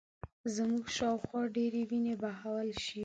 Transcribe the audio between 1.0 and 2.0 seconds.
و خوا ډېرې